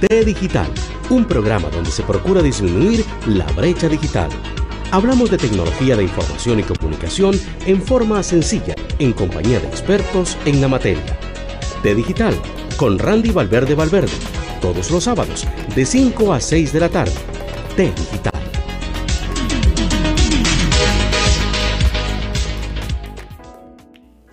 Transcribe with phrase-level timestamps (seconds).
[0.00, 0.66] T Digital,
[1.10, 4.30] un programa donde se procura disminuir la brecha digital.
[4.92, 10.62] Hablamos de tecnología de información y comunicación en forma sencilla, en compañía de expertos en
[10.62, 11.04] la materia.
[11.82, 12.34] T Digital,
[12.78, 14.12] con Randy Valverde Valverde,
[14.62, 17.12] todos los sábados, de 5 a 6 de la tarde.
[17.76, 18.42] T Digital.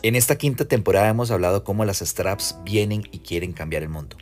[0.01, 4.15] En esta quinta temporada hemos hablado cómo las startups vienen y quieren cambiar el mundo.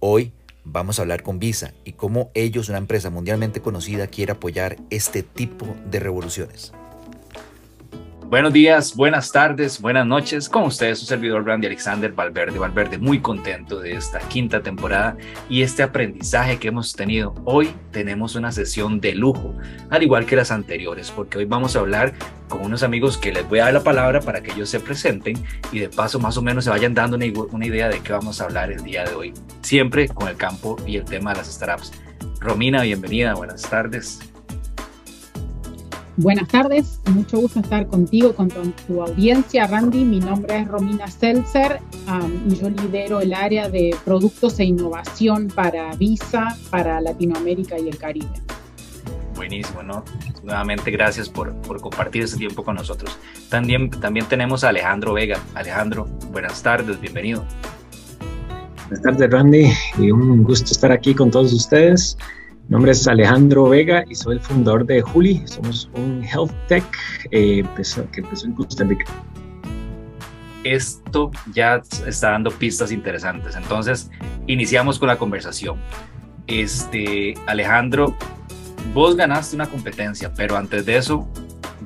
[0.00, 0.32] Hoy
[0.64, 5.22] vamos a hablar con Visa y cómo ellos, una empresa mundialmente conocida, quiere apoyar este
[5.22, 6.72] tipo de revoluciones.
[8.32, 10.48] Buenos días, buenas tardes, buenas noches.
[10.48, 15.18] Con ustedes su servidor Randy Alexander Valverde Valverde, muy contento de esta quinta temporada
[15.50, 17.34] y este aprendizaje que hemos tenido.
[17.44, 19.54] Hoy tenemos una sesión de lujo,
[19.90, 22.14] al igual que las anteriores, porque hoy vamos a hablar
[22.48, 25.36] con unos amigos que les voy a dar la palabra para que ellos se presenten
[25.70, 28.40] y de paso más o menos se vayan dando una, una idea de qué vamos
[28.40, 31.52] a hablar el día de hoy, siempre con el campo y el tema de las
[31.52, 31.92] startups.
[32.40, 34.31] Romina, bienvenida, buenas tardes.
[36.18, 40.04] Buenas tardes, mucho gusto estar contigo, con tu, audiencia, Randy.
[40.04, 41.80] Mi nombre es Romina Seltzer
[42.46, 47.96] y yo lidero el área de productos e innovación para Visa, para Latinoamérica y el
[47.96, 48.28] Caribe.
[49.34, 50.04] Buenísimo, ¿no?
[50.42, 53.18] Nuevamente gracias por, por compartir este tiempo con nosotros.
[53.48, 55.40] También, también tenemos a Alejandro Vega.
[55.54, 57.42] Alejandro, buenas tardes, bienvenido.
[58.88, 62.18] Buenas tardes, Randy, y un gusto estar aquí con todos ustedes.
[62.72, 65.42] Mi nombre es Alejandro Vega y soy el fundador de Juli.
[65.44, 66.82] Somos un health tech
[67.30, 69.04] eh, que empezó en Costa Rica.
[70.64, 73.56] Esto ya está dando pistas interesantes.
[73.56, 74.10] Entonces,
[74.46, 75.76] iniciamos con la conversación.
[76.46, 78.16] Este, Alejandro,
[78.94, 81.28] vos ganaste una competencia, pero antes de eso,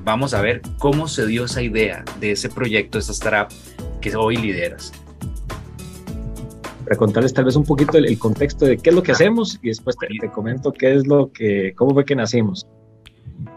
[0.05, 3.53] vamos a ver cómo se dio esa idea de ese proyecto, esa startup
[3.99, 4.93] que hoy lideras
[6.87, 9.67] para contarles tal vez un poquito el, contexto de qué es lo que hacemos y
[9.67, 12.65] después te, comento qué es lo que, cómo fue que nacimos.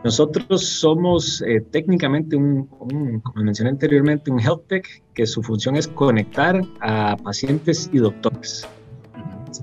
[0.02, 5.86] Nosotros somos eh, técnicamente un, como mencioné anteriormente, un health tech que su función es
[5.86, 8.66] conectar a pacientes y doctores.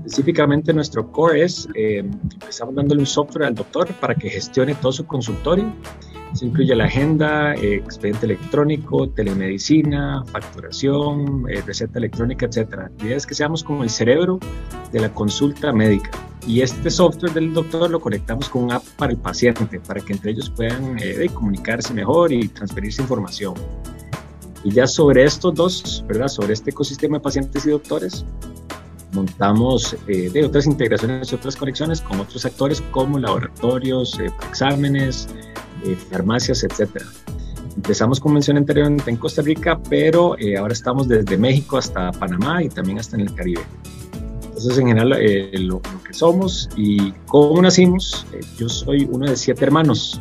[0.08, 4.92] Específicamente nuestro core es, eh, empezamos dándole un software al doctor para que gestione todo
[4.92, 5.72] su consultorio
[6.34, 12.90] se incluye la agenda, eh, expediente electrónico, telemedicina, facturación, eh, receta electrónica, etc.
[12.98, 14.40] La idea es que seamos como el cerebro
[14.92, 16.12] de la consulta médica.
[16.46, 20.14] Y este software del doctor lo conectamos con un app para el paciente, para que
[20.14, 23.56] entre ellos puedan eh, comunicarse mejor y transferirse información.
[24.64, 26.28] Y ya sobre estos dos, ¿verdad?
[26.28, 28.26] Sobre este ecosistema de pacientes y doctores,
[29.18, 34.20] montamos de otras integraciones otras conexiones con otros actores como laboratorios,
[34.50, 35.28] exámenes,
[35.84, 37.06] eh, farmacias, etcétera.
[37.76, 42.64] Empezamos, como mencioné anteriormente, en Costa Rica, pero eh, ahora estamos desde México hasta Panamá
[42.64, 43.62] y también hasta en el Caribe.
[44.44, 48.26] Entonces, en general, eh, lo, que somos y cómo nacimos,
[48.58, 50.20] yo soy uno de siete hermanos.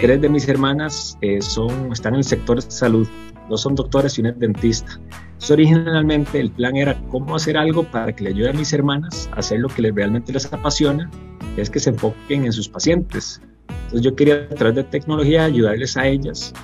[0.00, 3.08] Tres de mis hermanas son, están en el sector de salud.
[3.48, 5.00] Dos son doctores y una es dentista.
[5.36, 9.28] Entonces, originalmente el plan era cómo hacer algo para que le ayude a mis hermanas
[9.32, 11.10] a hacer lo que les, realmente les apasiona,
[11.54, 13.42] que es que se enfoquen en sus pacientes.
[13.68, 16.54] Entonces yo quería a través de tecnología ayudarles a ellas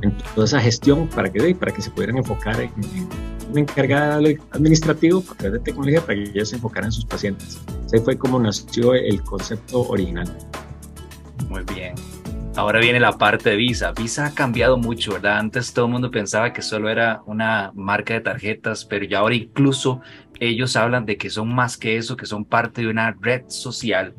[0.00, 2.72] en toda esa gestión para que, para que se pudieran enfocar en,
[3.50, 4.18] una encargada
[4.52, 7.60] administrativo a través de tecnología para que ellas se enfocaran en sus pacientes.
[7.84, 10.26] Así fue como nació el concepto original.
[11.50, 11.94] Muy bien.
[12.54, 13.92] Ahora viene la parte de Visa.
[13.92, 15.38] Visa ha cambiado mucho, ¿verdad?
[15.38, 19.34] Antes todo el mundo pensaba que solo era una marca de tarjetas, pero ya ahora
[19.34, 20.02] incluso
[20.38, 24.14] ellos hablan de que son más que eso, que son parte de una red social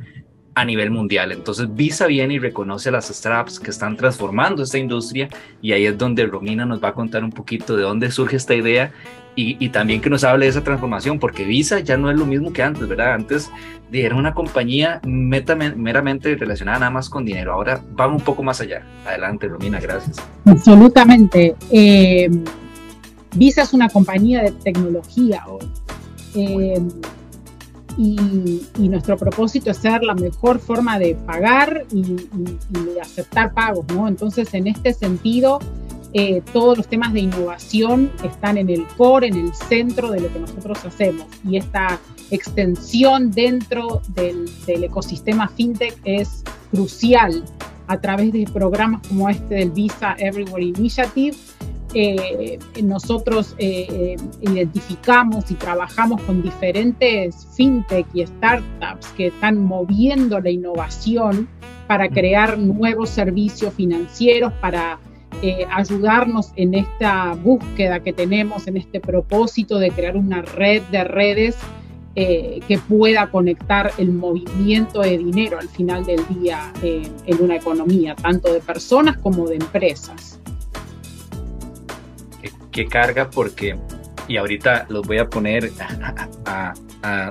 [0.56, 1.32] a nivel mundial.
[1.32, 5.30] Entonces Visa viene y reconoce las startups que están transformando esta industria
[5.62, 8.56] y ahí es donde Romina nos va a contar un poquito de dónde surge esta
[8.56, 8.92] idea
[9.36, 12.54] y, también que nos hable de esa transformación, porque Visa ya no es lo mismo
[12.54, 13.14] que antes, ¿verdad?
[13.14, 13.50] Antes
[13.92, 18.84] era una compañía meramente relacionada nada más con dinero, ahora va un poco más allá.
[19.06, 20.18] Adelante, Romina, gracias.
[20.46, 21.56] Absolutamente.
[21.72, 22.30] Eh,
[23.36, 25.66] Visa es una compañía de tecnología hoy.
[26.36, 26.81] Eh,
[27.98, 32.28] y, nuestro propósito es ser la mejor forma de pagar y,
[33.00, 34.07] aceptar pagos, ¿no?
[34.07, 35.60] Entonces, en este sentido,
[36.13, 40.33] eh, todos los temas de innovación están en el core, en el centro de lo
[40.33, 41.25] que nosotros hacemos.
[41.48, 42.00] Y esta
[42.31, 47.44] extensión dentro del, del ecosistema fintech es crucial
[47.88, 51.36] a través de programas como este del Visa Everywhere Initiative
[51.95, 60.39] eh, nosotros eh, eh, identificamos y trabajamos con diferentes fintech y startups que están moviendo
[60.39, 61.48] la innovación
[61.86, 64.98] para crear nuevos servicios financieros, para
[65.71, 71.57] ayudarnos en esta búsqueda que tenemos, en este propósito de crear una red de redes
[72.15, 78.15] eh, que pueda conectar el movimiento de dinero al final del día en una economía,
[78.15, 80.39] tanto de personas como de empresas.
[82.71, 83.80] Qué, carga porque,
[84.27, 85.71] y ahorita los voy a poner
[86.45, 86.74] a,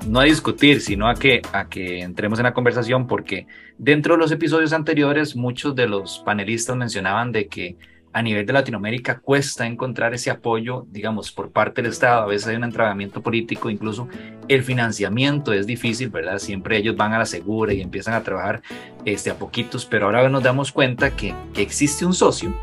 [0.09, 3.47] no a discutir, sino a que, a que entremos en la conversación porque
[3.79, 7.77] dentro de los episodios anteriores muchos de los panelistas mencionaban de que
[8.13, 12.23] a nivel de Latinoamérica cuesta encontrar ese apoyo, digamos, por parte del Estado.
[12.23, 14.09] A veces hay un entrenamiento político, incluso
[14.49, 16.39] el financiamiento es difícil, ¿verdad?
[16.39, 18.63] Siempre ellos van a la segura y empiezan a trabajar
[19.05, 22.55] este, a poquitos, pero ahora nos damos cuenta que, que existe un socio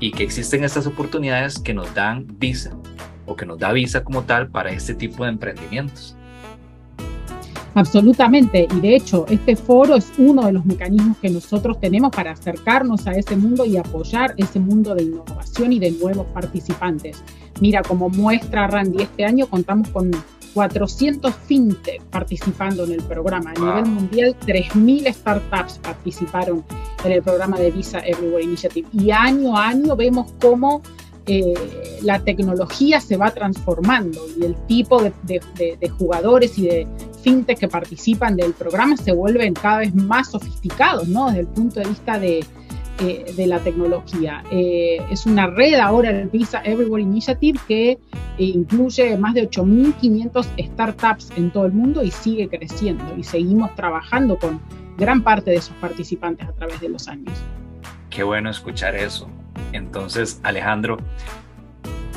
[0.00, 2.72] y que existen estas oportunidades que nos dan visa
[3.26, 6.17] o que nos da visa como tal para este tipo de emprendimientos.
[7.74, 12.32] Absolutamente, y de hecho este foro es uno de los mecanismos que nosotros tenemos para
[12.32, 17.22] acercarnos a ese mundo y apoyar ese mundo de innovación y de nuevos participantes.
[17.60, 20.10] Mira, como muestra Randy, este año contamos con
[20.54, 23.52] 400 fintech participando en el programa.
[23.56, 26.64] A nivel mundial, 3.000 startups participaron
[27.04, 28.88] en el programa de Visa Everywhere Initiative.
[28.92, 30.82] Y año a año vemos cómo
[31.26, 31.54] eh,
[32.02, 36.86] la tecnología se va transformando y el tipo de, de, jugadores y de
[37.28, 41.26] fintech que participan del programa se vuelven cada vez más sofisticados, ¿no?
[41.26, 42.44] Desde el punto de vista de,
[43.00, 44.42] eh, la tecnología.
[44.50, 47.98] Eh, es una red ahora, el Visa Everywhere Initiative, que
[48.38, 54.38] incluye más de 8.500 startups en todo el mundo y sigue creciendo y seguimos trabajando
[54.38, 54.60] con
[54.96, 57.32] gran parte de esos participantes a través de los años.
[58.10, 59.28] Qué bueno escuchar eso.
[59.72, 60.96] Entonces, Alejandro,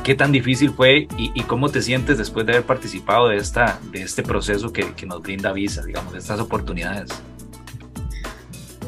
[0.03, 4.01] ¿qué tan difícil fue y, cómo te sientes después de haber participado de, esta, de
[4.01, 7.09] este proceso que, nos brinda Visa, digamos, de estas oportunidades?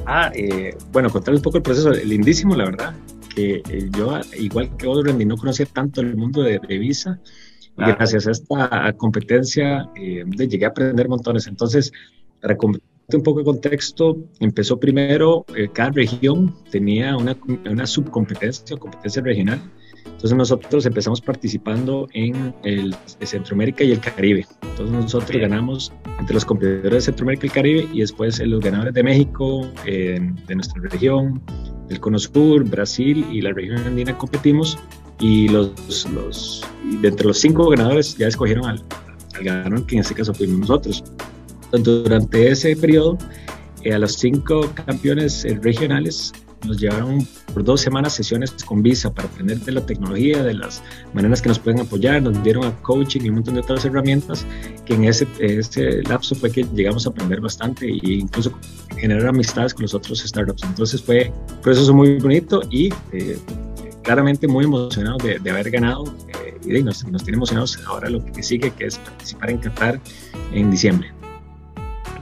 [0.05, 2.95] Ah, eh, bueno, contar un poco el proceso, lindísimo, la verdad,
[3.33, 7.19] que eh, yo, igual que Randy, no conocía tanto el mundo de, Visa,
[7.77, 11.47] y gracias a esta competencia eh, llegué a aprender montones.
[11.47, 11.91] Entonces,
[12.41, 12.55] para
[13.17, 17.37] un poco de contexto, empezó primero, eh, cada región tenía una,
[17.69, 19.61] una subcompetencia o competencia regional.
[20.05, 24.45] Entonces nosotros empezamos participando en el Centroamérica y el Caribe.
[24.61, 28.93] Entonces nosotros ganamos entre los competidores de Centroamérica y el Caribe y después los ganadores
[28.93, 31.41] de México, de nuestra región,
[31.89, 34.77] del Cono Sur, Brasil y la región andina competimos.
[35.19, 36.65] Y los, los
[37.01, 38.83] de entre los cinco ganadores ya escogieron al,
[39.35, 41.03] al ganador que en este caso fuimos nosotros.
[41.71, 43.17] Durante ese periodo,
[43.83, 46.31] eh, a los cinco campeones eh, regionales
[46.65, 50.81] nos llevaron por dos semanas sesiones con Visa para aprender de la tecnología, de las
[51.13, 54.45] maneras que nos pueden apoyar, nos dieron a coaching y un montón de otras herramientas
[54.85, 58.51] que en ese, ese lapso fue que llegamos a aprender bastante e incluso
[58.97, 60.63] generar amistades con los otros startups.
[60.63, 63.37] Entonces fue un proceso muy bonito y eh,
[64.03, 66.05] claramente muy emocionado de, haber ganado
[66.65, 69.99] y nos, nos tiene emocionados ahora lo que sigue, que es participar en Qatar
[70.53, 71.22] en diciembre.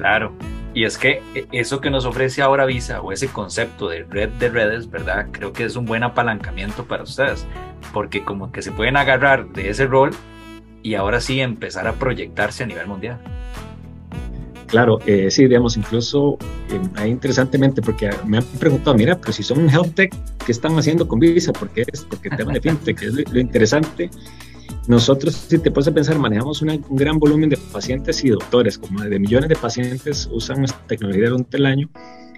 [0.01, 0.33] Claro,
[0.73, 4.29] y es que e, eso que nos ofrece ahora Visa o ese concepto de red
[4.29, 5.27] de redes, ¿verdad?
[5.31, 7.45] Creo que es un buen apalancamiento para ustedes,
[7.93, 10.09] porque como que se pueden agarrar de ese rol
[10.81, 13.19] y ahora sí empezar a proyectarse a nivel mundial.
[14.65, 16.39] Claro, eh, sí, digamos, incluso
[16.71, 20.75] eh, interesantemente, porque me han preguntado, mira, pero si son un health tech, ¿qué están
[20.79, 21.53] haciendo con Visa?
[21.53, 24.09] Porque es, porque el tema de fintech es lo interesante.
[24.87, 29.19] Nosotros, si te puedes pensar, manejamos un gran volumen de pacientes y doctores, como de
[29.19, 31.89] millones de pacientes usan nuestra tecnología durante el año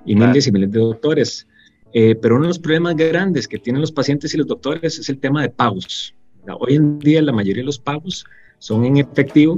[0.06, 1.48] y miles y miles de doctores.
[1.94, 5.10] Eh, pero uno de los problemas grandes que tienen los pacientes y los doctores es
[5.10, 6.16] el tema de pagos.
[6.60, 8.26] Hoy en día la mayoría de los pagos
[8.60, 9.56] son en efectivo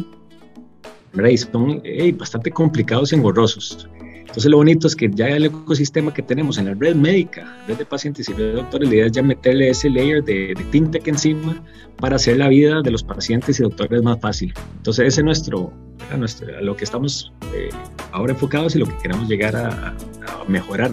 [1.30, 1.82] y son
[2.18, 3.88] bastante complicados y engorrosos.
[4.36, 7.78] Entonces lo bonito es que ya el ecosistema que tenemos en la red médica, red
[7.78, 10.64] de pacientes y red de doctores, la idea es ya meterle ese layer de, de
[10.72, 11.64] fintech encima
[11.96, 14.54] para hacer la vida de los pacientes y doctores más fácil.
[14.76, 15.72] Entonces ese es nuestro,
[16.18, 17.70] nuestro a lo que estamos eh,
[18.12, 20.92] ahora enfocados y lo que queremos llegar a, a mejorar.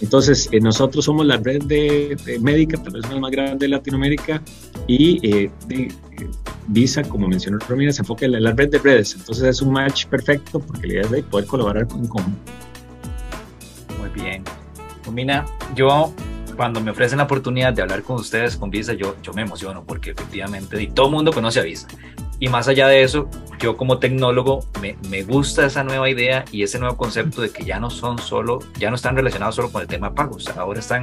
[0.00, 4.42] Entonces, eh, nosotros somos la red de, médica, tal vez la más grande de Latinoamérica,
[4.86, 5.50] y eh,
[6.66, 9.14] Visa, como mencionó Romina, se enfoca en la, red de redes.
[9.14, 12.36] Entonces, es un match perfecto porque la idea es de poder colaborar con común.
[13.98, 14.42] Muy bien.
[15.04, 15.44] Romina,
[15.74, 16.12] yo
[16.56, 19.84] cuando me ofrecen la oportunidad de hablar con ustedes con Visa, yo, yo me emociono
[19.84, 21.88] porque efectivamente y todo el mundo conoce a Visa.
[22.40, 23.28] Y más allá de eso,
[23.60, 27.64] yo como tecnólogo me, me, gusta esa nueva idea y ese nuevo concepto de que
[27.64, 31.02] ya no son solo, ya no están relacionados solo con el tema pagos, ahora están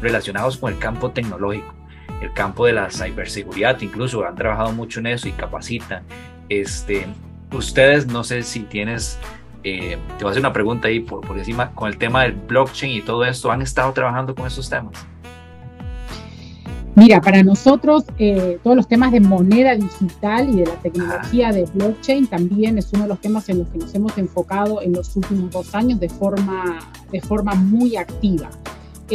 [0.00, 1.74] relacionados con el campo tecnológico,
[2.22, 6.04] el campo de la ciberseguridad, incluso han trabajado mucho en eso y capacitan.
[6.48, 7.06] Este,
[7.52, 9.18] ustedes, no sé si tienes,
[9.64, 12.32] eh, te voy a hacer una pregunta ahí por, por encima, con el tema del
[12.32, 14.94] blockchain y todo esto, ¿han estado trabajando con esos temas?
[16.94, 21.64] Mira, para nosotros eh, todos los temas de moneda digital y de la tecnología de
[21.72, 25.16] blockchain también es uno de los temas en los que nos hemos enfocado en los
[25.16, 28.50] últimos dos años de forma, de forma muy activa.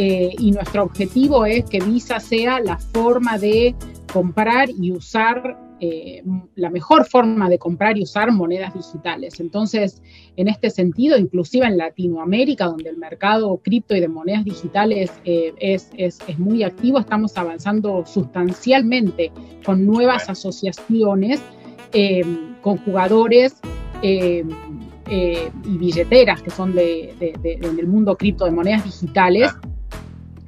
[0.00, 3.74] Eh, y nuestro objetivo es que Visa sea la forma de
[4.12, 6.24] comprar y usar eh,
[6.56, 9.38] la mejor forma de comprar y usar monedas digitales.
[9.38, 10.02] Entonces,
[10.36, 15.54] en este sentido, inclusive en Latinoamérica, donde el mercado cripto y de monedas digitales eh,
[15.58, 19.30] es, es, es, muy activo, estamos avanzando sustancialmente
[19.64, 21.40] con nuevas asociaciones,
[21.92, 22.24] eh,
[22.60, 23.54] con jugadores.
[24.02, 29.50] y billeteras que son de, del mundo cripto de monedas digitales,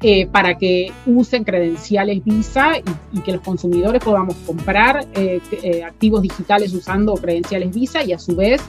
[0.02, 2.72] eh, para que usen credenciales Visa
[3.12, 8.18] y, que los consumidores podamos comprar eh, eh, activos digitales usando credenciales Visa y a
[8.18, 8.62] su vez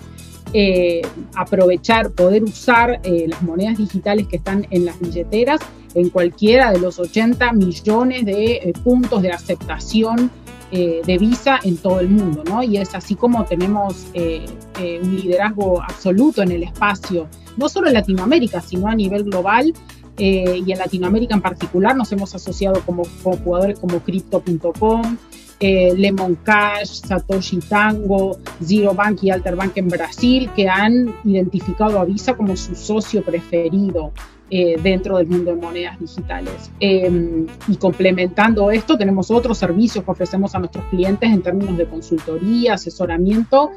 [1.33, 5.61] aprovechar, poder usar las monedas digitales que están en las billeteras
[5.95, 10.29] en cualquiera de los 80 millones de puntos de aceptación
[10.69, 12.61] de Visa en todo el mundo, ¿no?
[12.63, 18.59] Y es así como tenemos un liderazgo absoluto en el espacio, no solo en Latinoamérica,
[18.59, 19.73] sino a nivel global,
[20.17, 25.17] eh, y en Latinoamérica en particular nos hemos asociado como, con jugadores como Crypto.com,
[25.59, 31.99] eh, Lemon Cash, Satoshi Tango, Zero Bank y Alter Bank en Brasil, que han identificado
[31.99, 34.11] a Visa como su socio preferido
[34.53, 36.69] eh, dentro del mundo de monedas digitales.
[36.81, 41.85] Em, y complementando esto, tenemos otros servicios que ofrecemos a nuestros clientes en términos de
[41.85, 43.71] consultoría, asesoramiento,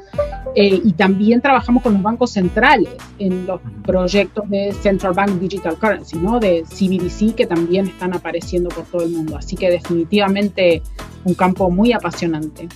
[0.53, 2.89] eh, y también trabajamos con los bancos centrales
[3.19, 6.41] en los proyectos de Central Bank Digital Currency, ¿no?
[6.41, 9.37] de CBDC, que también están apareciendo por todo el mundo.
[9.37, 10.81] Así que definitivamente
[11.23, 12.67] un campo muy apasionante.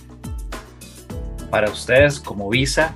[1.50, 2.94] Para ustedes, como Visa,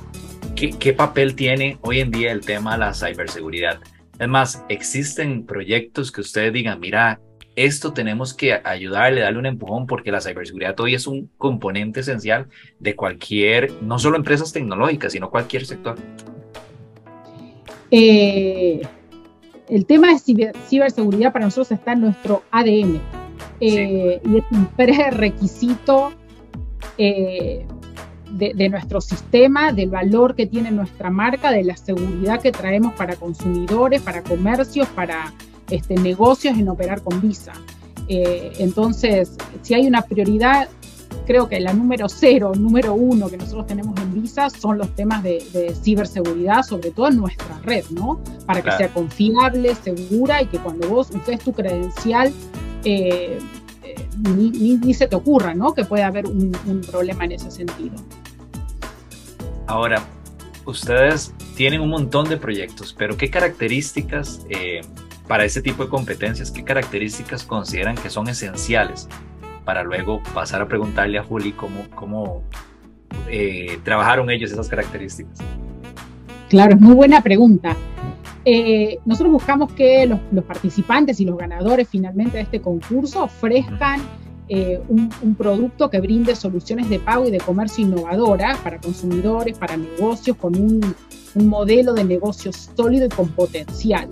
[0.54, 3.80] ¿qué, qué papel tiene hoy en día el tema de la ciberseguridad?
[4.18, 7.20] Es más, existen proyectos que ustedes digan, mira,
[7.56, 12.48] esto tenemos que ayudarle, darle un empujón porque la ciberseguridad hoy es un componente esencial
[12.78, 15.96] de cualquier, no solo empresas tecnológicas, sino cualquier sector.
[17.90, 18.82] Eh,
[19.68, 23.00] el tema de ciberseguridad para nosotros está en nuestro ADN
[23.60, 26.12] eh, y es un prerequisito
[26.98, 27.66] eh,
[28.38, 33.14] de, nuestro sistema, del valor que tiene nuestra marca, de la seguridad que traemos para
[33.16, 35.32] consumidores, para comercios, para
[35.70, 37.52] este, negocios en operar con Visa.
[38.08, 40.68] Eh, entonces, si hay una prioridad,
[41.26, 45.22] creo que la número cero, número uno que nosotros tenemos en Visa son los temas
[45.22, 48.20] de, ciberseguridad, sobre todo en nuestra red, ¿no?
[48.46, 52.32] Para que sea confiable, segura y que cuando vos uses tu credencial,
[52.84, 53.38] eh,
[53.84, 55.72] eh, ni, se te ocurra, ¿no?
[55.72, 57.94] Que puede haber un problema en ese sentido.
[59.66, 60.02] Ahora,
[60.66, 64.82] ustedes tienen un montón de proyectos, pero ¿qué características eh,
[65.26, 69.08] para ese tipo de competencias, qué características consideran que son esenciales
[69.64, 72.42] para luego pasar a preguntarle a Juli cómo, cómo
[73.28, 75.38] eh, trabajaron ellos esas características?
[76.50, 77.74] Claro, es muy buena pregunta.
[78.44, 84.02] Eh, nosotros buscamos que los, los, participantes y los ganadores finalmente de este concurso ofrezcan
[84.48, 89.76] eh, un, producto que brinde soluciones de pago y de comercio innovadora para consumidores, para
[89.76, 90.94] negocios, con un,
[91.34, 94.08] modelo de negocio sólido y con potencial.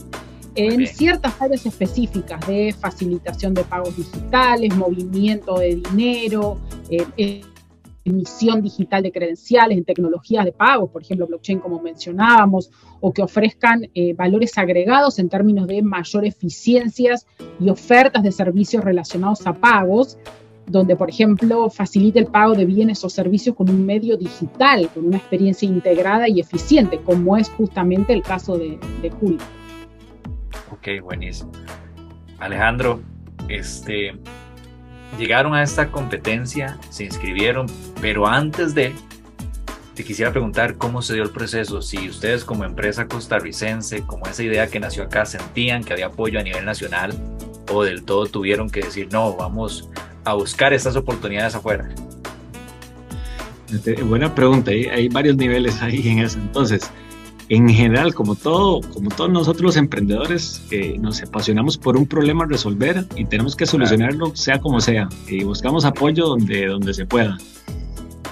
[0.56, 6.58] En ciertas áreas específicas de facilitación de pagos digitales, movimiento de dinero,
[6.90, 7.42] eh
[8.04, 13.22] emisión digital de credenciales, en tecnologías de pago, por ejemplo, blockchain como mencionábamos, o que
[13.22, 17.26] ofrezcan eh, valores agregados en términos de mayor eficiencias
[17.60, 20.18] y ofertas de servicios relacionados a pagos,
[20.66, 25.04] donde, por ejemplo, facilite el pago de bienes o servicios con un medio digital, con
[25.06, 29.38] una experiencia integrada y eficiente, como es justamente el caso de, de Julio.
[30.70, 31.52] Ok, buenísimo.
[32.38, 33.00] Alejandro,
[33.48, 34.12] este,
[35.18, 37.66] llegaron a esta competencia, se inscribieron,
[38.00, 38.92] pero antes de,
[39.94, 44.42] te quisiera preguntar cómo se dio el proceso, si ustedes como empresa costarricense, como esa
[44.42, 47.12] idea que nació acá, sentían que había apoyo a nivel nacional
[47.70, 49.88] o del todo tuvieron que decir, no, vamos
[50.24, 51.88] a buscar estas oportunidades afuera.
[53.72, 56.38] Este, buena pregunta, hay varios niveles ahí en eso.
[56.38, 56.90] Entonces,
[57.54, 62.44] en general, como todo, como todos nosotros los emprendedores, eh, nos apasionamos por un problema
[62.44, 67.04] a resolver y tenemos que solucionarlo sea como sea y buscamos apoyo donde, donde se
[67.04, 67.36] pueda.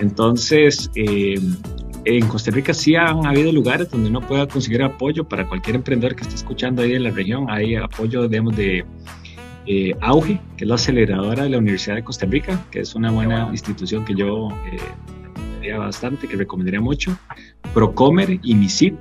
[0.00, 1.38] Entonces, eh,
[2.06, 6.16] en Costa Rica sí han habido lugares donde uno pueda conseguir apoyo para cualquier emprendedor
[6.16, 7.44] que esté escuchando ahí en la región.
[7.50, 8.86] Hay apoyo, digamos, de
[9.66, 13.10] eh, Auge, que es la aceleradora de la Universidad de Costa Rica, que es una
[13.10, 14.48] buena institución que yo
[15.78, 17.16] bastante, que recomendaría mucho.
[17.74, 18.94] Procomer y MISIT,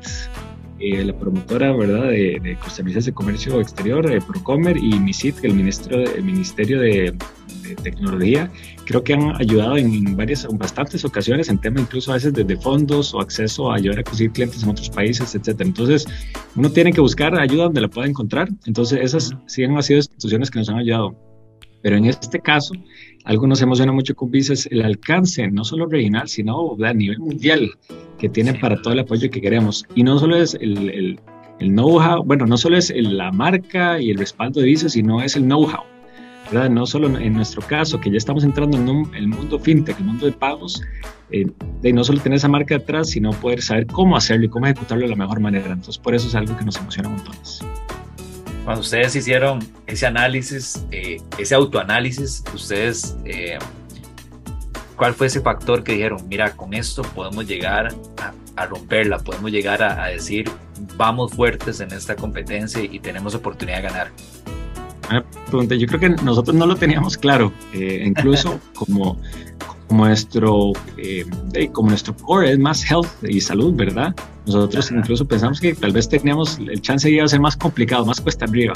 [0.79, 2.09] eh, la promotora ¿verdad?
[2.09, 7.15] de, de costarricense de comercio exterior, eh, Procomer, y MISIT, el, ministro, el Ministerio de,
[7.83, 8.51] Tecnología,
[8.85, 12.57] creo que han ayudado en, varias, en bastantes ocasiones en temas incluso a veces desde
[12.57, 15.67] fondos o acceso a ayudar a conseguir clientes en otros países, etcétera.
[15.67, 16.07] Entonces,
[16.55, 18.49] uno tiene que buscar ayuda donde la pueda encontrar.
[18.65, 21.15] Entonces, esas sí han sido instituciones que nos han ayudado.
[21.83, 22.73] Pero en este caso,
[23.25, 27.19] algo nos emociona mucho con Visa es el alcance, no solo regional, sino a nivel
[27.19, 27.69] mundial,
[28.17, 29.85] que tiene para todo el apoyo que queremos.
[29.95, 31.19] Y no solo es el, el,
[31.59, 35.35] el know-how, bueno, no solo es la marca y el respaldo de Visa, sino es
[35.35, 35.83] el know-how.
[36.51, 36.69] ¿verdad?
[36.69, 40.25] No solo en nuestro caso, que ya estamos entrando en el mundo fintech, el mundo
[40.25, 40.81] de pagos,
[41.31, 41.45] eh,
[41.81, 45.03] de no solo tener esa marca detrás, sino poder saber cómo hacerlo y cómo ejecutarlo
[45.03, 45.67] de la mejor manera.
[45.67, 47.63] Entonces, por eso es algo que nos emociona montones.
[48.69, 53.57] Cuando ustedes hicieron ese análisis, eh, ese autoanálisis, ustedes, eh,
[54.95, 57.87] ¿cuál fue ese factor que dijeron, mira, con esto podemos llegar
[58.55, 60.51] a, romperla, podemos llegar a, decir,
[60.97, 64.11] vamos fuertes en esta competencia y tenemos oportunidad de ganar?
[65.51, 69.19] Yo creo que nosotros no lo teníamos claro, eh, incluso como,
[69.89, 70.71] como nuestro,
[71.73, 74.15] como nuestro core es más health y salud, ¿verdad?
[74.45, 78.05] Nosotros incluso pensamos que tal vez teníamos el chance de ir a ser más complicado,
[78.05, 78.73] más cuesta arriba.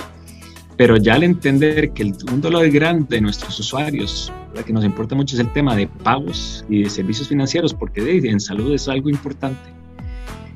[0.75, 4.34] Pero ya al entender que el, un dolor grande de nuestros usuarios,
[4.65, 8.29] que nos importa mucho es el tema de pagos y de servicios financieros, porque de,
[8.29, 9.70] en salud es algo importante.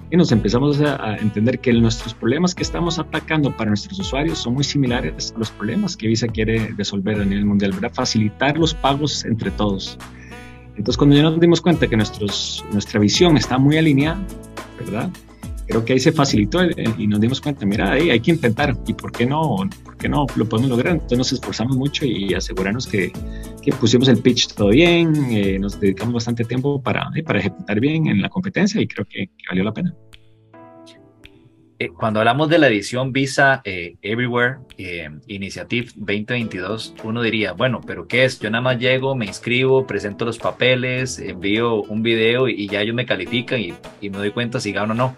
[0.09, 4.55] Y nos empezamos a, entender que nuestros problemas que estamos atacando para nuestros usuarios son
[4.55, 7.91] muy similares a los problemas que Visa quiere resolver a nivel mundial, ¿verdad?
[7.93, 9.99] Facilitar los pagos entre todos.
[10.77, 14.19] Entonces, cuando ya nos dimos cuenta que nuestros, nuestra visión está muy alineada,
[14.79, 15.09] ¿verdad?
[15.67, 16.59] Creo que ahí se facilitó
[16.97, 20.07] y nos dimos cuenta, mira, ahí hay que intentar y por qué no, por qué
[20.07, 20.93] no lo podemos lograr.
[20.93, 23.11] Entonces nos esforzamos mucho y asegurarnos que,
[23.61, 27.81] que pusimos el pitch todo bien, eh, nos dedicamos bastante tiempo para, eh, para ejecutar
[27.81, 29.93] bien en la competencia y creo que, valió la pena.
[31.79, 34.57] Eh, cuando hablamos de la edición Visa Everywhere
[35.27, 38.39] Initiative 2022, uno diría, bueno, pero ¿qué es?
[38.39, 42.95] Yo nada más llego, me inscribo, presento los papeles, envío un video y, ya ellos
[42.95, 45.17] me califican y, y me doy cuenta si gano o no.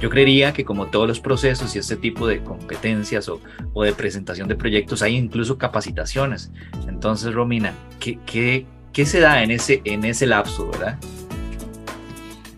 [0.00, 3.40] Yo creería que como todos los procesos y este tipo de competencias o,
[3.82, 6.50] de presentación de proyectos, hay incluso capacitaciones.
[6.88, 10.98] Entonces, Romina, ¿qué, qué, qué se da en ese, en ese lapso, verdad?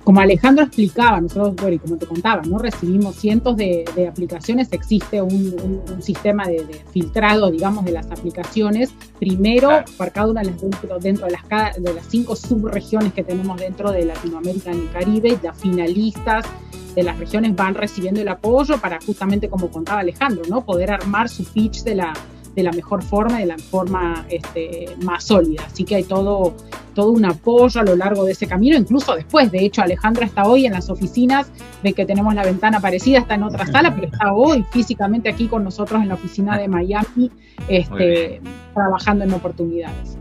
[0.05, 2.59] Como Alejandro explicaba, nosotros, bueno, y como te contaba, ¿no?
[2.59, 10.11] recibimos cientos de, aplicaciones, existe un, sistema de, filtrado, digamos, de las aplicaciones, primero para
[10.11, 13.93] cada una de las dentro, dentro de, las, de las cinco subregiones que tenemos dentro
[13.93, 16.47] de Latinoamérica y el Caribe, ya finalistas
[16.95, 20.65] de las regiones van recibiendo el apoyo para justamente, como contaba Alejandro, ¿no?
[20.65, 22.13] poder armar su pitch de la,
[22.55, 25.63] de la mejor forma, de la forma este, más sólida.
[25.67, 26.55] Así que hay todo,
[26.95, 29.51] todo un apoyo a lo largo de ese camino, incluso después.
[29.51, 31.51] De hecho, Alejandra está hoy en las oficinas,
[31.83, 35.49] ve que tenemos la ventana parecida, está en otra sala, pero está hoy físicamente aquí
[35.49, 37.31] con nosotros en la oficina de Miami,
[37.69, 38.41] este,
[38.75, 40.19] trabajando en oportunidades.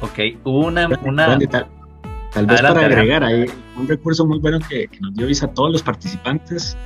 [0.00, 0.88] Ok, una...
[1.04, 1.38] una...
[2.30, 3.46] Tal, vez para agregar ahí
[3.78, 6.76] un recurso muy bueno que, nos dio Visa a todos los participantes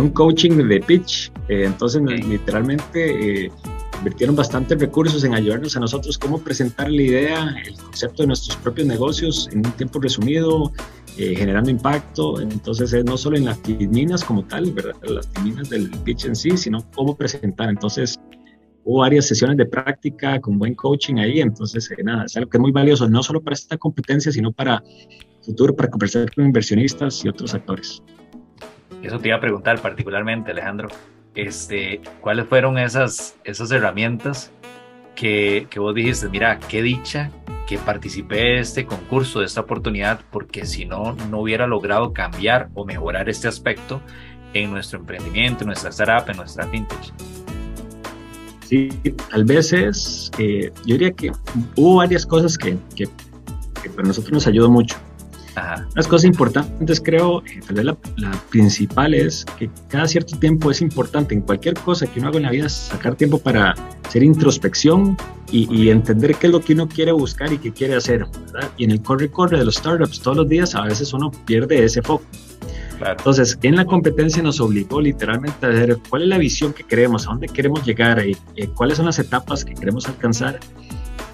[0.00, 1.30] un coaching de pitch.
[1.48, 3.52] Eh, entonces, literalmente eh,
[3.98, 8.56] invirtieron bastantes recursos en ayudarnos a nosotros cómo presentar la idea, el concepto de nuestros
[8.56, 10.72] propios negocios en un tiempo resumido,
[11.16, 12.40] eh, generando impacto.
[12.40, 14.94] Entonces, es no solo en las minas como tal, ¿verdad?
[15.02, 17.68] las minas del pitch en sí, sino cómo presentar.
[17.68, 18.18] Entonces,
[18.84, 21.40] hubo varias sesiones de práctica con buen coaching ahí.
[21.40, 24.82] Entonces, nada, es algo que es muy valioso, no solo para esta competencia, sino para
[25.42, 28.02] futuro, para conversar con inversionistas y otros actores.
[29.04, 30.88] Eso te iba a preguntar particularmente, Alejandro.
[31.34, 34.50] Este, ¿Cuáles fueron esas, esas herramientas
[35.14, 37.30] que, que vos dijiste, mira, qué dicha
[37.66, 42.68] que participé de este concurso, de esta oportunidad, porque si no, no hubiera logrado cambiar
[42.74, 44.00] o mejorar este aspecto
[44.54, 47.12] en nuestro emprendimiento, en nuestra startup, en nuestra vintage?
[48.64, 48.88] Sí,
[49.30, 51.30] tal vez es, eh, yo diría que
[51.76, 53.06] hubo varias cosas que, que,
[53.82, 54.96] que para nosotros nos ayudó mucho.
[55.94, 57.96] Las cosas importantes, creo, eh, tal vez la,
[58.50, 62.42] principal es que cada cierto tiempo es importante en cualquier cosa que uno haga en
[62.44, 63.74] la vida sacar tiempo para
[64.06, 65.16] hacer introspección
[65.50, 68.26] y, entender qué es lo que uno quiere buscar y qué quiere hacer.
[68.76, 72.02] Y en el corre-corre de los startups todos los días a veces uno pierde ese
[72.02, 72.24] foco.
[73.00, 77.26] Entonces, en la competencia nos obligó literalmente a ver cuál es la visión que queremos,
[77.26, 80.58] a dónde queremos llegar, y, eh, eh, cuáles son las etapas que queremos alcanzar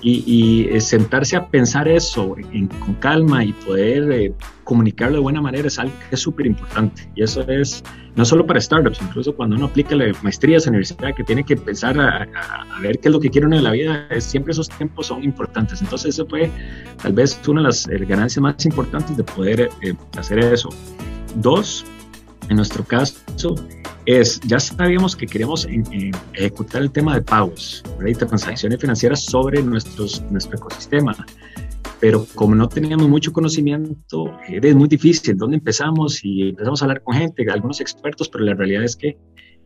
[0.02, 2.36] y, eh, sentarse a pensar eso
[2.80, 7.10] con calma y poder eh, comunicarlo de buena manera es algo que es súper importante.
[7.14, 7.82] Y eso es
[8.16, 11.44] no solo para startups, incluso cuando uno aplica la maestría en la universidad, que tiene
[11.44, 12.26] que empezar a,
[12.80, 15.22] ver qué es lo que quiere uno en la vida, es, siempre esos tiempos son
[15.22, 15.82] importantes.
[15.82, 16.50] Entonces, eso fue
[17.02, 19.70] tal vez una de las eh, ganancias más importantes de poder
[20.16, 20.70] hacer eso.
[21.36, 21.84] Dos,
[22.48, 23.54] en nuestro caso
[24.18, 25.68] es, ya sabíamos que queríamos
[26.35, 31.14] ejecutar el tema de pagos, de transacciones financieras sobre nuestros, nuestro ecosistema,
[32.01, 35.37] pero como no teníamos mucho conocimiento, es muy difícil.
[35.37, 36.25] ¿Dónde empezamos?
[36.25, 39.18] Y empezamos a hablar con gente, algunos expertos, pero la realidad es que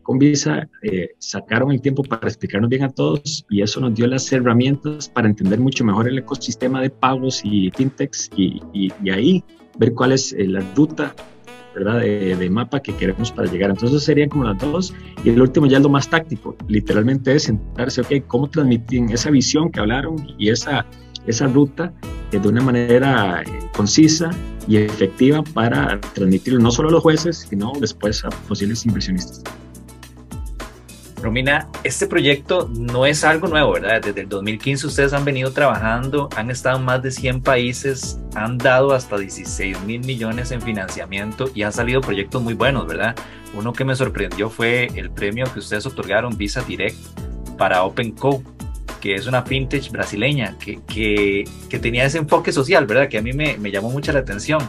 [0.03, 4.05] con Visa eh, sacaron el tiempo para explicarnos bien a todos y eso nos dio
[4.05, 9.43] las herramientas para entender mucho mejor el ecosistema de pagos y fintechs y, y, ahí
[9.79, 11.15] ver cuál es eh, la ruta
[11.75, 11.99] ¿verdad?
[11.99, 13.69] De, mapa que queremos para llegar.
[13.69, 14.93] Entonces serían como las dos.
[15.23, 16.55] Y el último ya es lo más táctico.
[16.67, 20.85] Literalmente es sentarse, ok, ¿cómo transmiten esa visión que hablaron y esa,
[21.27, 21.93] esa ruta
[22.31, 23.43] eh, de una manera
[23.75, 24.29] concisa
[24.67, 29.43] y efectiva para transmitirlo no solo a los jueces, sino después a posibles inversionistas?
[31.21, 34.01] Romina, este proyecto no es algo nuevo, ¿verdad?
[34.01, 38.57] Desde el 2015 ustedes han venido trabajando, han estado en más de 100 países, han
[38.57, 43.15] dado hasta 16 mil millones en financiamiento y han salido proyectos muy buenos, ¿verdad?
[43.53, 46.97] Uno que me sorprendió fue el premio que ustedes otorgaron Visa Direct
[47.57, 48.43] para OpenCo,
[48.99, 53.07] que es una fintech brasileña que, que, que tenía ese enfoque social, ¿verdad?
[53.07, 54.59] Que a mí me, me llamó mucho la atención.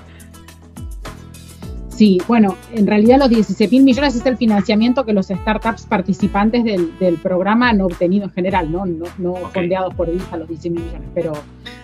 [1.97, 6.63] Sí, bueno, en realidad los 16 mil millones es el financiamiento que los startups participantes
[6.63, 10.85] del, programa han obtenido en general, no, no, no fondeados por Visa los 16 mil
[10.85, 11.33] millones, pero,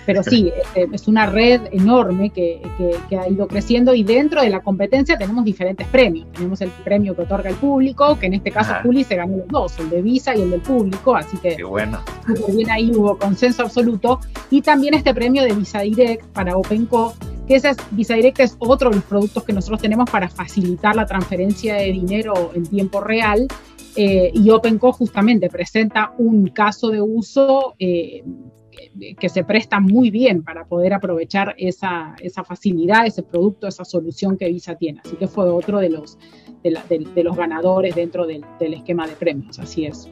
[0.05, 2.61] pero sí, este, es una red enorme que,
[3.09, 6.31] que, ha ido creciendo y dentro de la competencia tenemos diferentes premios.
[6.33, 9.49] Tenemos el premio que otorga el público, que en este caso Juli se ganó los
[9.49, 12.01] dos, el de Visa y el del público, así que Qué bueno.
[12.55, 14.21] bien ahí hubo consenso absoluto.
[14.51, 17.15] Y también este premio de Visa Direct para OpenCo
[17.47, 20.95] que ese es, Visa Direct es otro de los productos que nosotros tenemos para facilitar
[20.95, 23.47] la transferencia de dinero en tiempo real.
[23.95, 28.25] Eh, y OpenCo justamente presenta un caso de uso eh,
[29.19, 34.39] que, se presta muy bien para poder aprovechar esa, esa, facilidad, ese producto, esa solución
[34.39, 35.01] que Visa tiene.
[35.05, 36.19] Así que fue otro de los,
[36.63, 40.09] de, los ganadores dentro del, del esquema de premios, así es.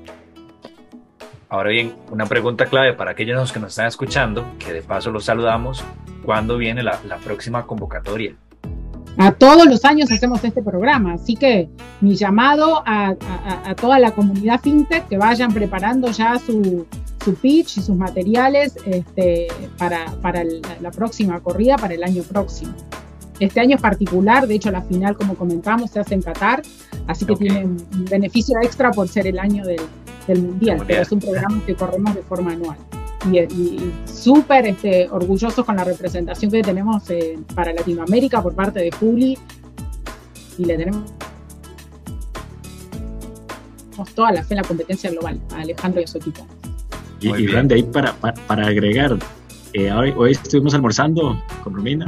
[1.49, 5.25] Ahora bien, una pregunta clave para aquellos que nos están escuchando, que de paso los
[5.25, 5.83] saludamos,
[6.25, 8.35] ¿cuándo viene la, próxima convocatoria?
[9.17, 11.69] A todos los años hacemos este programa, así que
[12.01, 13.15] mi llamado a,
[13.81, 16.87] toda la comunidad fintech que vayan preparando ya su,
[17.43, 20.07] pitch y sus materiales este, para,
[20.81, 22.73] la, próxima corrida, para el año próximo.
[23.41, 26.63] Este año es particular, de hecho la final, como comentamos, se hace en Qatar,
[27.07, 29.81] así que tiene un beneficio extra por ser el año del,
[30.27, 32.77] del mundial, pero es un programa que corremos de forma anual.
[33.31, 38.91] Y, súper este, orgullosos con la representación que tenemos eh, para Latinoamérica por parte de
[38.91, 39.37] Juli
[40.57, 41.13] y le tenemos
[44.15, 46.47] toda la fe en la competencia global a Alejandro y a su equipo.
[47.21, 49.19] Y, y ahí para, para, agregar,
[49.75, 52.07] eh, hoy, hoy, estuvimos almorzando con Romina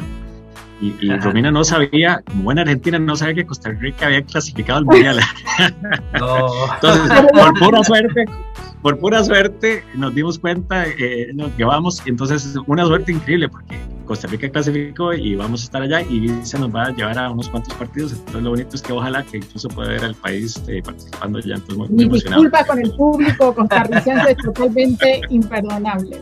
[0.82, 4.84] y, Romina no sabía, como buena argentina, no sabía que Costa Rica había clasificado al
[4.84, 5.20] mundial.
[6.18, 6.48] no.
[6.74, 8.24] Entonces, por pura suerte,
[8.82, 14.26] por pura suerte nos dimos cuenta, eh, nos llevamos, entonces una suerte increíble porque Costa
[14.26, 17.48] Rica clasificó y vamos a estar allá y se nos va a llevar a unos
[17.48, 18.12] cuantos partidos.
[18.12, 21.54] Entonces lo bonito es que ojalá que incluso pueda ver al país eh, participando ya.
[21.54, 26.20] Entonces muy, muy disculpa con el público costarricense es totalmente imperdonable.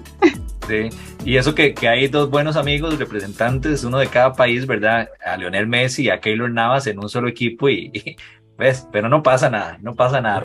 [1.24, 5.08] Y eso que, que, hay dos buenos amigos, representantes, uno de cada país, ¿verdad?
[5.24, 8.16] A Lionel Messi y a Keylor Navas en un solo equipo y,
[8.56, 10.42] ves, pero no pasa nada, no pasa nada.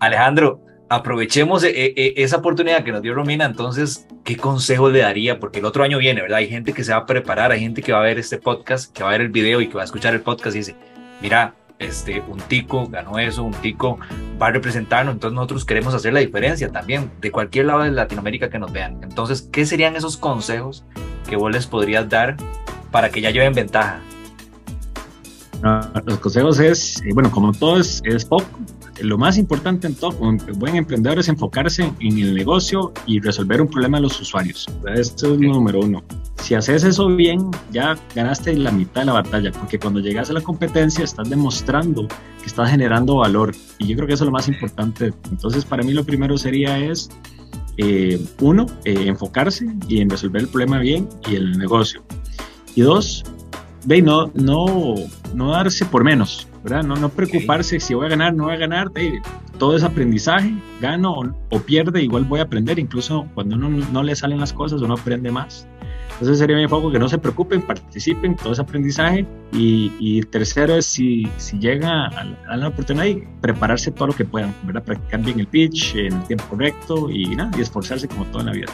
[0.00, 0.71] Alejandro, aprovechemos e, e,
[1.96, 5.40] e, esa oportunidad que nos dio Romina, entonces, ¿qué consejo le daría?
[5.40, 6.38] Porque el otro año viene, ¿verdad?
[6.38, 8.92] Hay gente que se va a preparar, hay gente que va a ver este podcast,
[8.92, 10.76] que va a ver el video y que va a escuchar el podcast y dice,
[11.20, 13.98] mira, este, un tico ganó eso, un tico
[14.40, 18.50] va a representarnos, entonces nosotros queremos hacer la diferencia también de cualquier lado de Latinoamérica
[18.50, 19.00] que nos vean.
[19.02, 20.84] Entonces, ¿qué serían esos consejos
[21.28, 22.36] que vos les podrías dar
[22.90, 24.00] para que ya lleven ventaja?
[26.04, 28.46] los consejos es, eh, bueno, como todo es, es poco,
[29.00, 33.60] lo más importante en todo, un buen emprendedor es enfocarse en el negocio y resolver
[33.60, 34.68] un problema de los usuarios.
[34.94, 36.02] Esto es lo número uno.
[36.42, 40.34] Si haces eso bien, ya ganaste la mitad de la batalla, porque cuando llegas a
[40.34, 43.54] la competencia estás demostrando que estás generando valor.
[43.78, 45.12] Y yo creo que eso es lo más importante.
[45.30, 47.10] Entonces, para mí lo primero sería es,
[47.78, 52.02] eh, uno, eh, enfocarse y en resolver el problema bien y el negocio.
[52.74, 53.24] Y dos,
[53.84, 54.94] ve, no, no,
[55.34, 56.48] no darse por menos.
[56.62, 56.84] ¿verdad?
[56.84, 58.90] No, no preocuparse si voy a ganar, no voy a ganar,
[59.58, 64.14] todo es aprendizaje, gano o, pierde, igual voy a aprender, incluso cuando uno no le
[64.14, 65.66] salen las cosas, uno aprende más.
[66.12, 69.26] Entonces sería mi enfoque, que no se preocupen, participen, todo es aprendizaje.
[69.50, 74.84] Y, tercero es si, si llega a, la oportunidad, prepararse todo lo que puedan, ¿verdad?
[74.84, 78.46] Practicar bien el pitch en el tiempo correcto y, nada, y esforzarse como todo en
[78.46, 78.72] la vida.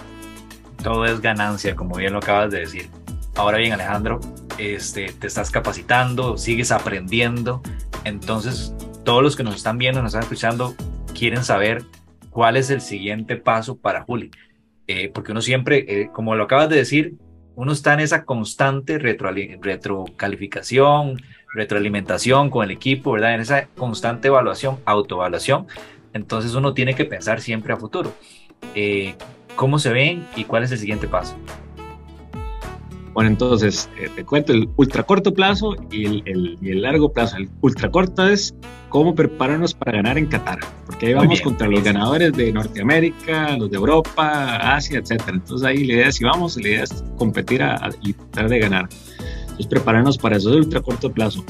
[0.82, 2.90] Todo es ganancia, como bien lo acabas de decir.
[3.34, 4.20] Ahora bien, Alejandro,
[4.58, 7.62] este, te estás capacitando, sigues aprendiendo.
[8.04, 10.74] Entonces, todos los que nos están viendo, nos están escuchando,
[11.14, 11.84] quieren saber
[12.30, 14.30] cuál es el siguiente paso para Juli.
[14.86, 17.14] Eh, porque uno siempre, eh, como lo acabas de decir,
[17.54, 21.20] uno está en esa constante retro, retrocalificación,
[21.54, 23.34] retroalimentación con el equipo, ¿verdad?
[23.34, 25.66] En esa constante evaluación, autoevaluación.
[26.12, 28.12] Entonces uno tiene que pensar siempre a futuro.
[28.74, 29.14] Eh,
[29.56, 31.36] ¿Cómo se ven y cuál es el siguiente paso?
[33.18, 37.36] Bueno, entonces eh, te cuento el ultra corto plazo y el, el, largo plazo.
[37.36, 38.54] El ultra corto es
[38.90, 43.72] cómo prepararnos para ganar en Qatar, porque ahí vamos contra los ganadores de Norteamérica, los
[43.72, 45.32] de Europa, Asia, etcétera.
[45.32, 48.58] Entonces ahí la idea es si vamos, la idea es competir a, y tratar de
[48.60, 48.88] ganar.
[49.40, 51.44] Entonces prepararnos para eso de ultra corto plazo.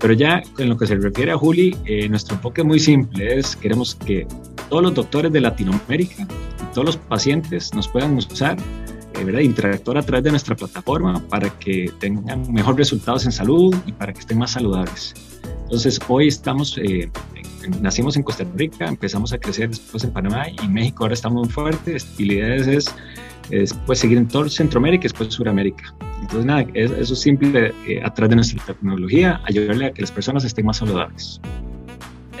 [0.00, 3.38] Pero ya en lo que se refiere a Juli, eh, nuestro enfoque es muy simple,
[3.38, 4.26] es queremos que
[4.68, 8.56] todos los doctores de Latinoamérica y todos los pacientes nos puedan usar
[9.24, 9.40] ¿verdad?
[9.40, 14.12] interactuar a través de nuestra plataforma para que tengan mejores resultados en salud y para
[14.12, 15.14] que estén más saludables.
[15.64, 17.10] Entonces, hoy estamos, eh,
[17.80, 21.52] nacimos en Costa Rica, empezamos a crecer después en Panamá y México ahora estamos muy
[21.52, 22.94] fuertes y la idea es,
[23.50, 25.94] es, pues, seguir en todo Centroamérica y después Sudamérica.
[26.20, 30.12] Entonces, nada, eso es simple eh, a través de nuestra tecnología, ayudarle a que las
[30.12, 31.40] personas estén más saludables.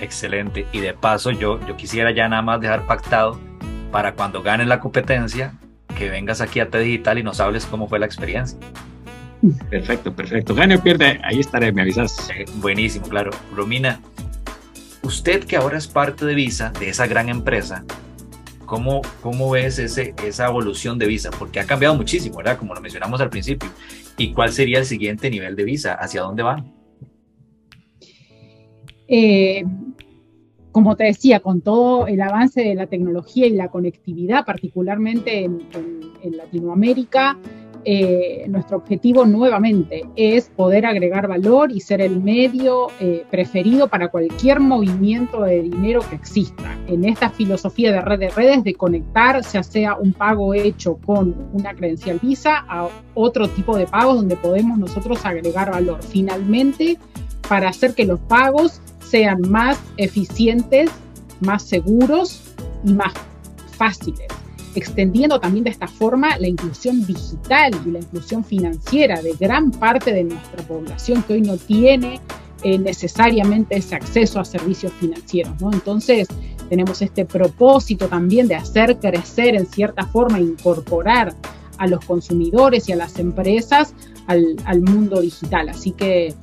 [0.00, 0.66] Excelente.
[0.72, 3.38] Y de paso, yo, yo quisiera ya nada más dejar pactado
[3.90, 5.54] para cuando ganen la competencia,
[5.94, 8.58] que vengas aquí a T Digital y nos hables cómo fue la experiencia.
[9.70, 10.54] Perfecto, perfecto.
[10.54, 12.28] Gane o pierde, ahí estaré, me avisas.
[12.56, 13.30] buenísimo, claro.
[13.54, 14.00] Romina,
[15.02, 17.84] usted que ahora es parte de Visa, de esa gran empresa,
[18.64, 21.30] ¿cómo, cómo ves ese, esa evolución de Visa?
[21.30, 22.58] Porque ha cambiado muchísimo, ¿verdad?
[22.58, 23.70] Como lo mencionamos al principio.
[24.16, 25.94] ¿Y cuál sería el siguiente nivel de Visa?
[25.94, 26.72] ¿Hacia dónde van?
[29.08, 29.64] Eh,
[30.74, 35.60] como te decía, con todo el avance de la tecnología y la conectividad, particularmente en,
[36.36, 37.38] Latinoamérica,
[37.84, 44.08] eh, nuestro objetivo nuevamente es poder agregar valor y ser el medio eh, preferido para
[44.08, 46.76] cualquier movimiento de dinero que exista.
[46.88, 51.36] En esta filosofía de red de redes, de conectar, ya sea un pago hecho con
[51.52, 56.02] una credencial Visa a otro tipo de pagos donde podemos nosotros agregar valor.
[56.02, 56.98] Finalmente,
[57.48, 58.80] para hacer que los pagos
[59.14, 60.90] sean más eficientes,
[61.38, 62.40] más seguros
[62.84, 63.12] y más
[63.78, 64.26] fáciles,
[64.74, 70.12] extendiendo también de esta forma la inclusión digital y la inclusión financiera de gran parte
[70.12, 72.20] de nuestra población que hoy no tiene
[72.64, 75.54] eh, necesariamente ese acceso a servicios financieros.
[75.72, 76.26] Entonces,
[76.68, 81.36] tenemos este propósito también de hacer crecer en cierta forma, incorporar
[81.78, 83.94] a los consumidores y a las empresas
[84.26, 85.68] al, al mundo digital.
[85.68, 86.34] Así que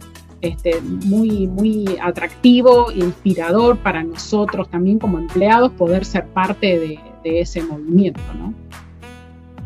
[0.42, 7.62] este, muy, muy atractivo inspirador para nosotros también como empleados poder ser parte de, ese
[7.62, 8.52] movimiento, ¿no?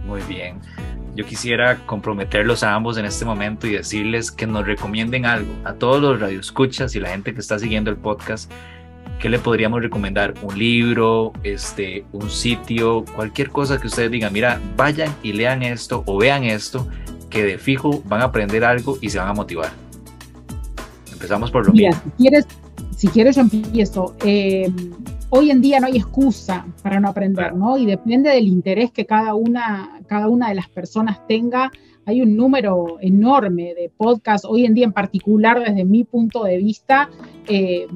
[0.06, 0.60] Muy bien.
[1.16, 5.74] Yo quisiera comprometerlos a ambos en este momento y decirles que nos recomienden algo a
[5.74, 8.52] todos los radioescuchas y la gente que está siguiendo el podcast.
[9.22, 10.34] ¿Qué le podríamos recomendar?
[10.42, 16.04] Un libro, este, un sitio, cualquier cosa que ustedes digan, mira, vayan y lean esto
[16.06, 16.86] o vean esto,
[17.30, 19.85] que de fijo van a aprender algo y se van a motivar.
[21.26, 22.48] Empezamos por lo Mira, si quieres,
[22.96, 24.16] si quieres yo empiezo.
[24.24, 24.72] Eh,
[25.30, 27.80] hoy en día no hay excusa para no aprender, ¿no?
[27.80, 31.72] Y depende del interés que cada una, cada una de las personas tenga.
[32.06, 36.58] Hay un número enorme de podcasts, hoy en día en particular desde mi punto de
[36.58, 37.10] vista,
[37.48, 37.88] eh,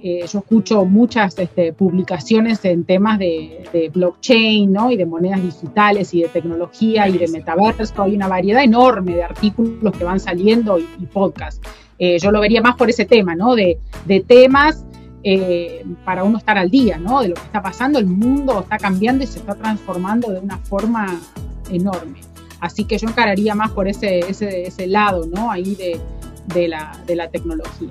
[0.00, 4.92] eh, yo escucho muchas este, publicaciones en temas de, blockchain, ¿no?
[4.92, 8.00] Y de monedas digitales y de tecnología y de metaverso.
[8.04, 11.60] Hay una variedad enorme de artículos que van saliendo y, y podcasts.
[11.98, 13.54] Eh, yo lo vería más por ese tema, ¿no?
[13.54, 13.78] De,
[14.26, 14.84] temas
[15.22, 17.22] eh, para uno estar al día, ¿no?
[17.22, 20.58] De lo que está pasando, el mundo está cambiando y se está transformando de una
[20.58, 21.20] forma
[21.70, 22.20] enorme.
[22.60, 25.50] Así que yo encararía más por ese, ese, lado, ¿no?
[25.50, 27.90] Ahí de, la, de la tecnología.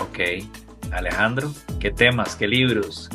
[0.00, 0.46] Ok.
[0.92, 3.10] Alejandro, ¿qué temas, qué libros?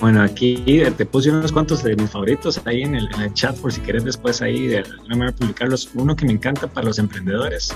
[0.00, 3.82] Bueno, aquí te puse unos cuantos de mis favoritos ahí en el, chat por si
[3.82, 5.90] quieres después ahí de a publicarlos.
[5.94, 7.72] Uno que me encanta para los emprendedores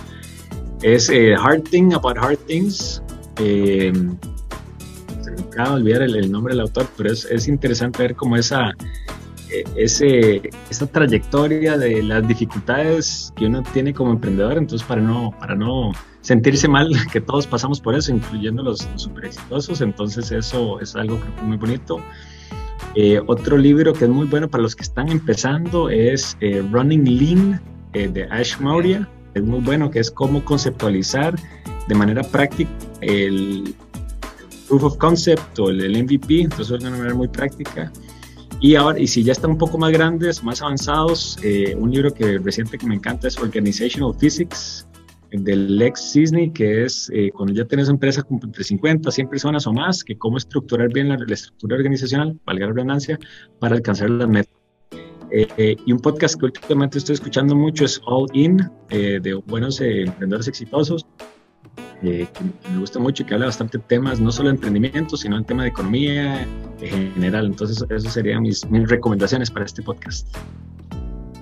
[0.85, 3.03] es eh, Hard Thing About Hard Things.
[3.39, 3.91] Eh,
[5.23, 8.37] se me acaba de olvidar el, nombre del autor, pero es, es interesante ver cómo
[8.37, 8.71] esa,
[9.51, 14.59] eh, ese, esa trayectoria de las dificultades que uno tiene como emprendedor.
[14.59, 19.25] Entonces, para no, para no sentirse mal, que todos pasamos por eso, incluyendo los, super
[19.25, 19.81] exitosos.
[19.81, 21.99] Entonces, eso es algo que muy bonito.
[23.27, 26.37] otro libro que es muy bueno para los que están empezando es
[26.71, 27.63] Running Lean
[27.95, 28.59] de Ash
[29.35, 31.35] es muy bueno, que es cómo conceptualizar
[31.89, 32.71] de manera práctica
[33.01, 33.75] el
[34.69, 37.93] proof of concept o el, MVP, entonces es una manera muy práctica.
[38.61, 42.15] Y ahora, y si ya están un poco más grandes, más avanzados, eh, un libro
[42.15, 44.87] que reciente que me encanta es Organizational Physics
[45.43, 49.67] del Lex Cisney, que es eh, cuando ya tienes empresa con entre 50, 100 personas
[49.67, 53.19] o más, que cómo estructurar bien la, estructura organizacional, valga la redundancia,
[53.59, 54.54] para alcanzar las metas.
[55.31, 60.47] Eh, y un podcast que últimamente estoy escuchando mucho es All In, de buenos emprendedores
[60.47, 61.07] exitosos,
[62.01, 62.29] que
[62.71, 65.45] me gusta mucho y que habla bastante de temas, no solo de emprendimiento, sino en
[65.45, 66.47] tema de economía
[66.81, 67.47] en general.
[67.47, 70.29] Entonces, esas serían mis, mis recomendaciones para este podcast.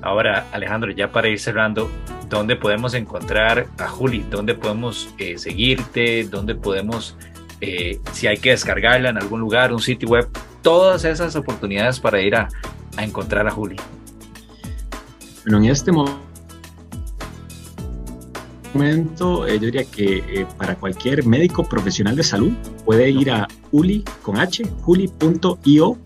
[0.02, 1.90] Ahora, Alejandro, ya para ir cerrando,
[2.28, 4.24] ¿dónde podemos encontrar a Juli?
[4.30, 6.24] ¿Dónde podemos eh, seguirte?
[6.24, 7.16] ¿Dónde podemos,
[7.60, 10.28] eh, si hay que descargarla en algún lugar, un sitio web?
[10.60, 12.48] Todas esas oportunidades para ir a,
[12.96, 13.76] a encontrar a Juli.
[15.44, 15.90] Bueno, en este
[18.72, 22.52] momento eh, yo diría que eh, para cualquier médico profesional de salud
[22.84, 25.98] puede ir a uli con h, juli.io.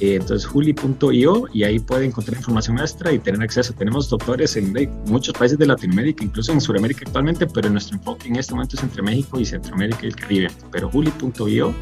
[0.00, 3.74] Eh, entonces, juli.io y ahí puede encontrar información extra y tener acceso.
[3.74, 4.72] Tenemos doctores en
[5.06, 8.82] muchos países de Latinoamérica, incluso en Sudamérica actualmente, pero nuestro enfoque en este momento es
[8.82, 10.48] entre México y Centroamérica y el Caribe.
[10.72, 11.74] Pero juli.io.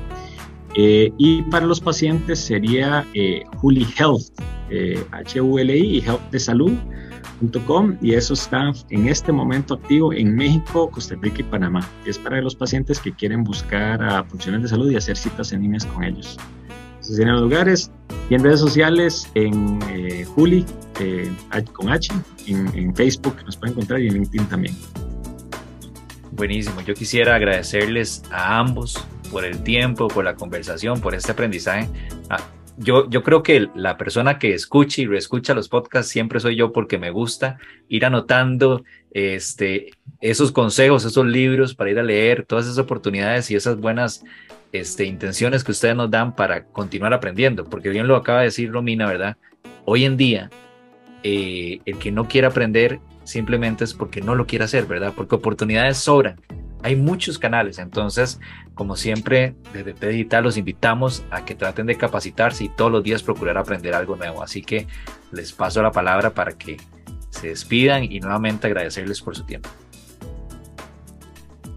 [0.75, 3.07] y para los pacientes sería
[3.57, 4.41] Juli Health,
[5.13, 6.73] H-U-L-I y Health de Salud
[8.01, 11.89] y eso está en este momento activo en México, Costa Rica y Panamá.
[12.05, 15.63] Es para los pacientes que quieren buscar a funciones de salud y hacer citas en
[15.63, 16.37] líneas con ellos.
[17.01, 17.91] Se tienen los lugares
[18.29, 20.65] y en redes sociales, en eh, Juli,
[21.01, 21.31] eh,
[21.73, 22.13] con H,
[22.47, 24.75] en, en Facebook nos pueden encontrar y en LinkedIn también.
[26.33, 31.89] Buenísimo, yo quisiera agradecerles a ambos por el tiempo, por la conversación, por este aprendizaje.
[32.31, 32.41] Ah,
[32.79, 36.73] yo, yo creo que la persona que escucha y reescucha los podcasts siempre soy yo
[36.73, 42.67] porque me gusta ir anotando este, esos consejos, esos libros para ir a leer, todas
[42.67, 44.25] esas oportunidades y esas buenas
[44.73, 47.65] este, intenciones que ustedes nos dan para continuar aprendiendo.
[47.65, 49.37] Porque bien lo acaba de decir Romina, ¿verdad?
[49.85, 50.51] Hoy en día,
[51.25, 55.13] eh, el que no quiere aprender simplemente es porque no lo quiere hacer, ¿verdad?
[55.17, 56.41] Porque oportunidades sobran
[56.83, 58.41] hay muchos canales, entonces,
[58.75, 63.03] como siempre, desde T Digital los invitamos a que traten de capacitarse y todos los
[63.03, 64.43] días procurar aprender algo nuevo.
[64.43, 64.87] Así que
[65.33, 66.77] les paso la palabra para que
[67.31, 69.69] se despidan y nuevamente agradecerles por su tiempo.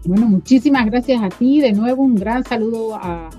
[0.04, 1.60] Bueno, muchísimas gracias a ti.
[1.60, 3.30] De nuevo, un gran saludo a,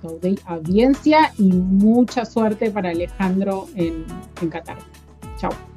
[0.00, 4.04] tu audiencia y mucha suerte para Alejandro en,
[4.40, 4.78] en Qatar.
[5.38, 5.71] Chao.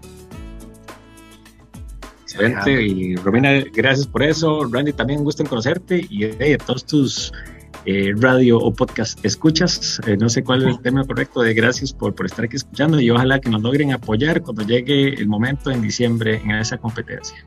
[2.67, 4.65] Y Romina, gracias por eso.
[4.71, 7.32] Randy, también gusto en conocerte y de todos tus
[7.86, 10.02] eh, radio o podcast escuchas.
[10.08, 13.00] Eh, no sé cuál es el tema correcto de gracias por, por estar aquí escuchando
[13.00, 17.45] y ojalá que nos logren apoyar cuando llegue el momento en diciembre en esa competencia.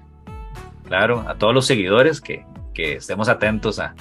[0.85, 3.95] Claro, a todos los seguidores que, que estemos atentos a,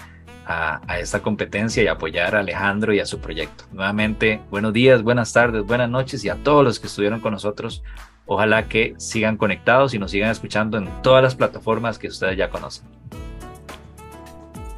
[0.45, 3.65] a, a, esta competencia y apoyar a Alejandro y a su proyecto.
[3.71, 7.83] Nuevamente, buenos días, buenas tardes, buenas noches y a todos los que estuvieron con nosotros
[8.27, 12.49] Ojalá que sigan conectados y nos sigan escuchando en todas las plataformas que ustedes ya
[12.49, 12.85] conocen.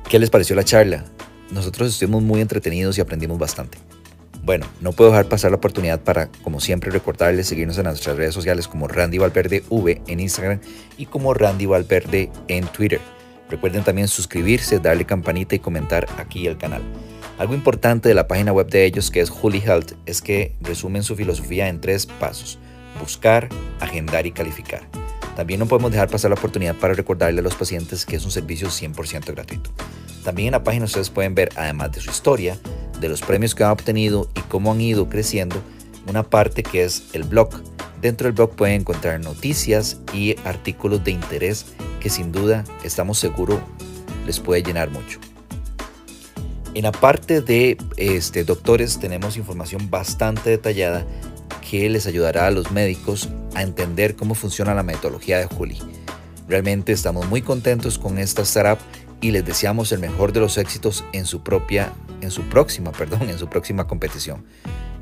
[0.08, 1.04] ¿Qué les pareció la charla?
[1.52, 3.80] Nosotros estuvimos muy entretenidos y aprendimos bastante.
[4.44, 8.36] Bueno, no puedo dejar pasar la oportunidad para, como siempre, recordarles seguirnos en nuestras redes
[8.36, 10.60] sociales como Randy Valverde V en Instagram
[10.98, 13.02] y como Randy Valverde en Twitter.
[13.50, 16.84] Recuerden también suscribirse, darle campanita y comentar aquí al canal.
[17.40, 21.02] Algo importante de la página web de ellos, que es Holy Health, es que resumen
[21.04, 22.60] su filosofía en tres pasos
[23.00, 23.50] buscar,
[23.80, 24.82] agendar y calificar.
[25.36, 28.32] También no podemos dejar pasar la oportunidad para recordarle a los pacientes que es un
[28.32, 29.70] servicio 100% gratuito.
[30.24, 32.58] También en la página ustedes pueden ver, además de su historia,
[33.00, 35.62] de los premios que han obtenido y cómo han ido creciendo,
[36.08, 37.50] una parte que es el blog.
[38.02, 41.68] Dentro del blog pueden encontrar noticias y artículos de interés
[42.00, 43.60] que sin duda estamos seguros
[44.26, 45.20] les puede llenar mucho.
[46.74, 51.06] En la parte de este, doctores tenemos información bastante detallada
[51.70, 55.78] que les ayudará a los médicos a entender cómo funciona la metodología de Juli.
[56.48, 58.80] Realmente estamos muy contentos con esta startup
[59.22, 63.30] y les deseamos el mejor de los éxitos en su propia, en su próxima, perdón,
[63.30, 64.44] en su próxima competición.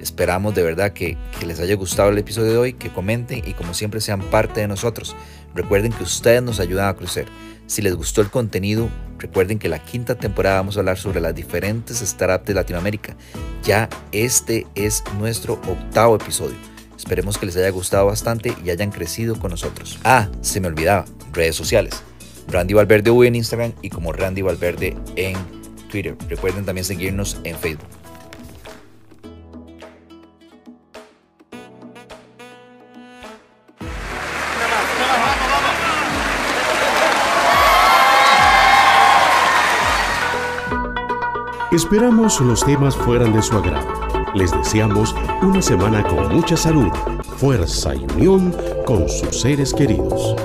[0.07, 3.73] Esperamos de verdad que, les haya gustado el episodio de hoy, que comenten y como
[3.73, 5.17] siempre sean parte de nosotros.
[5.53, 7.25] Recuerden que ustedes nos ayudan a crecer.
[7.65, 8.89] Si les gustó el contenido,
[9.19, 13.17] recuerden que la quinta temporada vamos a hablar sobre las diferentes startups de Latinoamérica.
[13.63, 16.55] Ya este es nuestro octavo episodio.
[16.95, 19.99] Esperemos que les haya gustado bastante y hayan crecido con nosotros.
[20.05, 21.03] Ah, se me olvidaba,
[21.33, 22.01] redes sociales.
[22.47, 25.35] Randy Valverde V en Instagram y como Randy Valverde en
[25.91, 26.15] Twitter.
[26.29, 27.89] Recuerden también seguirnos en Facebook.
[41.77, 43.87] Esperamos los temas fueran de su agrado
[44.33, 45.13] Les deseamos
[45.43, 46.91] una semana con mucha salud,
[47.37, 48.51] fuerza y unión
[48.83, 50.35] con sus seres queridos.